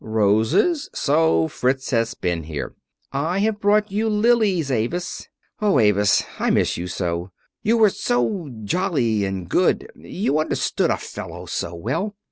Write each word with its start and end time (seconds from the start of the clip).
"Roses? 0.03 0.89
So 0.95 1.47
Fritz 1.47 1.91
has 1.91 2.15
been 2.15 2.45
here! 2.45 2.73
I 3.11 3.37
have 3.41 3.59
brought 3.61 3.91
you 3.91 4.09
lilies, 4.09 4.71
Avis. 4.71 5.29
Oh, 5.61 5.77
Avis, 5.77 6.23
I 6.39 6.49
miss 6.49 6.75
you 6.75 6.87
so! 6.87 7.29
You 7.61 7.77
were 7.77 7.91
so 7.91 8.49
jolly 8.63 9.25
and 9.25 9.47
good 9.47 9.91
you 9.95 10.39
understood 10.39 10.89
a 10.89 10.97
fellow 10.97 11.45
so 11.45 11.75
well. 11.75 12.15